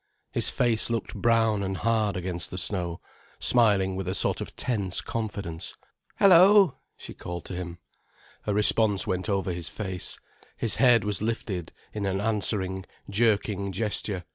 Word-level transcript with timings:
His 0.31 0.49
face 0.49 0.89
looked 0.89 1.13
brown 1.13 1.61
and 1.61 1.77
hard 1.77 2.17
against 2.17 2.49
the 2.49 2.57
snow, 2.57 2.99
smiling 3.37 3.95
with 3.95 4.07
a 4.07 4.15
sort 4.15 4.41
of 4.41 4.55
tense 4.55 4.99
confidence. 4.99 5.75
"Hello!" 6.17 6.73
she 6.97 7.13
called 7.13 7.45
to 7.45 7.53
him. 7.55 7.77
A 8.47 8.53
response 8.55 9.05
went 9.05 9.29
over 9.29 9.51
his 9.53 9.69
face, 9.69 10.17
his 10.57 10.77
head 10.77 11.03
was 11.03 11.21
lifted 11.21 11.71
in 11.93 12.07
an 12.07 12.19
answering, 12.19 12.83
jerking 13.11 13.71
gesture. 13.71 14.23